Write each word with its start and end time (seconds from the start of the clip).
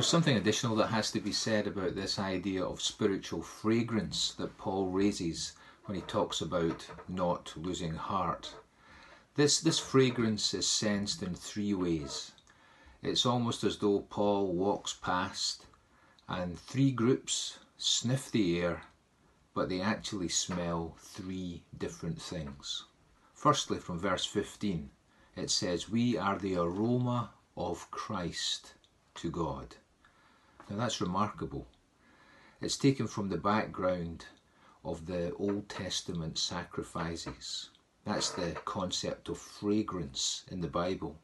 There's 0.00 0.08
something 0.08 0.38
additional 0.38 0.76
that 0.76 0.86
has 0.86 1.10
to 1.10 1.20
be 1.20 1.30
said 1.30 1.66
about 1.66 1.94
this 1.94 2.18
idea 2.18 2.64
of 2.64 2.80
spiritual 2.80 3.42
fragrance 3.42 4.32
that 4.38 4.56
Paul 4.56 4.86
raises 4.86 5.52
when 5.84 5.94
he 5.94 6.00
talks 6.00 6.40
about 6.40 6.86
not 7.06 7.52
losing 7.54 7.96
heart. 7.96 8.54
This, 9.34 9.60
this 9.60 9.78
fragrance 9.78 10.54
is 10.54 10.66
sensed 10.66 11.22
in 11.22 11.34
three 11.34 11.74
ways. 11.74 12.32
It's 13.02 13.26
almost 13.26 13.62
as 13.62 13.76
though 13.76 14.06
Paul 14.08 14.54
walks 14.54 14.94
past 14.94 15.66
and 16.26 16.58
three 16.58 16.92
groups 16.92 17.58
sniff 17.76 18.30
the 18.30 18.58
air, 18.58 18.84
but 19.52 19.68
they 19.68 19.82
actually 19.82 20.30
smell 20.30 20.96
three 20.98 21.62
different 21.76 22.22
things. 22.22 22.84
Firstly, 23.34 23.78
from 23.78 23.98
verse 23.98 24.24
15, 24.24 24.88
it 25.36 25.50
says, 25.50 25.90
We 25.90 26.16
are 26.16 26.38
the 26.38 26.56
aroma 26.56 27.32
of 27.54 27.90
Christ 27.90 28.72
to 29.16 29.30
God. 29.30 29.76
Now 30.70 30.76
that's 30.76 31.00
remarkable. 31.00 31.66
It's 32.60 32.76
taken 32.76 33.08
from 33.08 33.28
the 33.28 33.36
background 33.36 34.26
of 34.84 35.04
the 35.06 35.34
Old 35.34 35.68
Testament 35.68 36.38
sacrifices. 36.38 37.70
That's 38.04 38.30
the 38.30 38.52
concept 38.64 39.28
of 39.28 39.38
fragrance 39.38 40.44
in 40.48 40.60
the 40.60 40.68
Bible. 40.68 41.18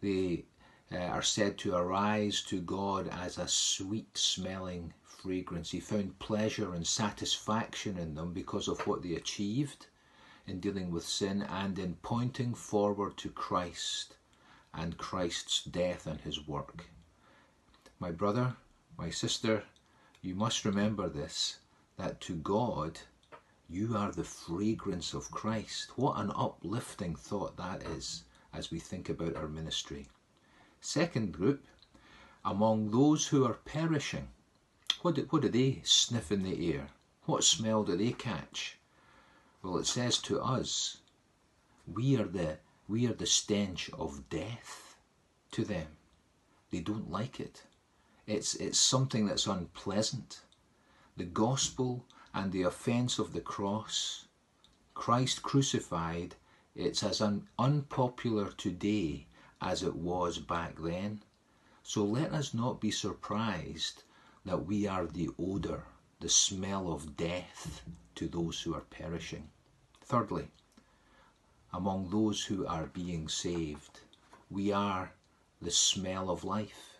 They 0.00 0.44
uh, 0.92 0.98
are 0.98 1.22
said 1.22 1.58
to 1.58 1.74
arise 1.74 2.40
to 2.42 2.60
God 2.60 3.08
as 3.08 3.36
a 3.36 3.48
sweet 3.48 4.16
smelling 4.16 4.94
fragrance. 5.02 5.72
He 5.72 5.80
found 5.80 6.20
pleasure 6.20 6.72
and 6.72 6.86
satisfaction 6.86 7.98
in 7.98 8.14
them 8.14 8.32
because 8.32 8.68
of 8.68 8.86
what 8.86 9.02
they 9.02 9.16
achieved 9.16 9.88
in 10.46 10.60
dealing 10.60 10.92
with 10.92 11.04
sin 11.04 11.42
and 11.42 11.80
in 11.80 11.96
pointing 11.96 12.54
forward 12.54 13.16
to 13.16 13.30
Christ 13.30 14.14
and 14.72 14.96
Christ's 14.98 15.64
death 15.64 16.06
and 16.06 16.20
his 16.20 16.46
work. 16.46 16.84
My 18.02 18.10
brother, 18.10 18.56
my 18.98 19.10
sister, 19.10 19.62
you 20.22 20.34
must 20.34 20.64
remember 20.64 21.08
this 21.08 21.60
that 21.96 22.20
to 22.22 22.34
God 22.34 22.98
you 23.68 23.96
are 23.96 24.10
the 24.10 24.24
fragrance 24.24 25.14
of 25.14 25.30
Christ. 25.30 25.96
What 25.96 26.18
an 26.18 26.32
uplifting 26.34 27.14
thought 27.14 27.56
that 27.58 27.84
is 27.84 28.24
as 28.52 28.72
we 28.72 28.80
think 28.80 29.08
about 29.08 29.36
our 29.36 29.46
ministry. 29.46 30.08
Second 30.80 31.30
group, 31.30 31.64
among 32.44 32.90
those 32.90 33.28
who 33.28 33.46
are 33.46 33.60
perishing. 33.64 34.30
What 35.02 35.14
do, 35.14 35.28
what 35.30 35.42
do 35.42 35.48
they 35.48 35.82
sniff 35.84 36.32
in 36.32 36.42
the 36.42 36.74
air? 36.74 36.88
What 37.26 37.44
smell 37.44 37.84
do 37.84 37.96
they 37.96 38.10
catch? 38.10 38.80
Well, 39.62 39.78
it 39.78 39.86
says 39.86 40.18
to 40.22 40.40
us, 40.40 40.96
we 41.86 42.16
are 42.16 42.26
the 42.26 42.58
we 42.88 43.06
are 43.06 43.14
the 43.14 43.26
stench 43.26 43.90
of 43.90 44.28
death 44.28 44.96
to 45.52 45.64
them. 45.64 45.86
They 46.72 46.80
don't 46.80 47.08
like 47.08 47.38
it. 47.38 47.62
It's 48.26 48.54
it's 48.54 48.78
something 48.78 49.26
that's 49.26 49.48
unpleasant. 49.48 50.42
The 51.16 51.24
gospel 51.24 52.04
and 52.32 52.52
the 52.52 52.62
offence 52.62 53.18
of 53.18 53.32
the 53.32 53.40
cross, 53.40 54.26
Christ 54.94 55.42
crucified, 55.42 56.36
it's 56.74 57.02
as 57.02 57.20
un, 57.20 57.48
unpopular 57.58 58.52
today 58.52 59.26
as 59.60 59.82
it 59.82 59.96
was 59.96 60.38
back 60.38 60.76
then. 60.78 61.22
So 61.82 62.04
let 62.04 62.32
us 62.32 62.54
not 62.54 62.80
be 62.80 62.92
surprised 62.92 64.04
that 64.44 64.66
we 64.66 64.86
are 64.86 65.06
the 65.06 65.30
odour, 65.38 65.84
the 66.20 66.28
smell 66.28 66.92
of 66.92 67.16
death 67.16 67.82
to 68.14 68.28
those 68.28 68.60
who 68.60 68.72
are 68.74 68.82
perishing. 68.82 69.50
Thirdly, 70.00 70.48
among 71.72 72.10
those 72.10 72.44
who 72.44 72.66
are 72.66 72.86
being 72.86 73.28
saved, 73.28 74.00
we 74.48 74.70
are 74.70 75.12
the 75.60 75.70
smell 75.72 76.30
of 76.30 76.44
life. 76.44 76.91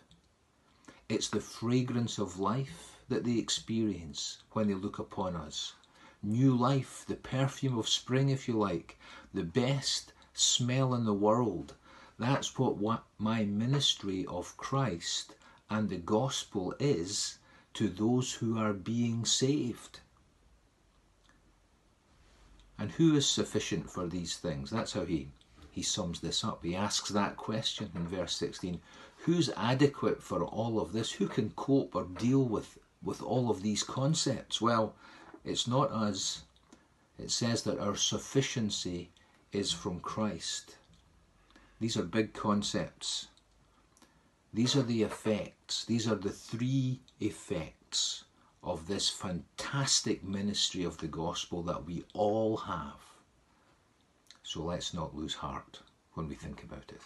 It's 1.09 1.29
the 1.29 1.41
fragrance 1.41 2.17
of 2.17 2.39
life 2.39 2.97
that 3.09 3.23
they 3.23 3.37
experience 3.37 4.39
when 4.51 4.67
they 4.67 4.73
look 4.73 4.99
upon 4.99 5.35
us. 5.35 5.73
New 6.21 6.55
life, 6.55 7.05
the 7.07 7.15
perfume 7.15 7.77
of 7.77 7.89
spring, 7.89 8.29
if 8.29 8.47
you 8.47 8.57
like, 8.57 8.97
the 9.33 9.43
best 9.43 10.13
smell 10.33 10.93
in 10.93 11.05
the 11.05 11.13
world 11.13 11.75
that's 12.19 12.57
what, 12.57 12.77
what 12.77 13.03
my 13.17 13.43
ministry 13.43 14.25
of 14.27 14.55
Christ 14.55 15.35
and 15.69 15.89
the 15.89 15.97
gospel 15.97 16.75
is 16.79 17.39
to 17.73 17.89
those 17.89 18.33
who 18.33 18.57
are 18.57 18.73
being 18.73 19.25
saved. 19.25 19.99
And 22.77 22.91
who 22.91 23.15
is 23.15 23.27
sufficient 23.27 23.89
for 23.89 24.07
these 24.07 24.37
things? 24.37 24.69
That's 24.69 24.93
how 24.93 25.05
he, 25.05 25.31
he 25.73 25.81
sums 25.81 26.19
this 26.19 26.43
up. 26.43 26.63
He 26.63 26.75
asks 26.75 27.09
that 27.09 27.35
question 27.35 27.89
in 27.95 28.07
verse 28.07 28.35
16 28.35 28.79
Who's 29.25 29.49
adequate 29.57 30.21
for 30.21 30.43
all 30.43 30.79
of 30.79 30.93
this? 30.93 31.13
Who 31.13 31.27
can 31.27 31.49
cope 31.51 31.95
or 31.95 32.03
deal 32.03 32.43
with, 32.43 32.77
with 33.01 33.23
all 33.23 33.49
of 33.49 33.63
these 33.63 33.81
concepts? 33.81 34.61
Well, 34.61 34.93
it's 35.43 35.67
not 35.67 35.89
us. 35.91 36.43
It 37.17 37.31
says 37.31 37.63
that 37.63 37.79
our 37.79 37.95
sufficiency 37.95 39.09
is 39.51 39.71
from 39.71 39.99
Christ. 39.99 40.75
These 41.79 41.97
are 41.97 42.03
big 42.03 42.33
concepts. 42.33 43.29
These 44.53 44.75
are 44.75 44.83
the 44.83 45.01
effects, 45.01 45.85
these 45.85 46.07
are 46.07 46.15
the 46.15 46.29
three 46.29 46.99
effects 47.19 48.25
of 48.61 48.85
this 48.85 49.09
fantastic 49.09 50.23
ministry 50.23 50.83
of 50.83 50.99
the 50.99 51.07
gospel 51.07 51.63
that 51.63 51.85
we 51.85 52.03
all 52.13 52.57
have. 52.57 53.12
So 54.53 54.61
let's 54.61 54.93
not 54.93 55.15
lose 55.15 55.33
heart 55.33 55.79
when 56.13 56.27
we 56.27 56.35
think 56.35 56.61
about 56.61 56.91
it. 56.91 57.01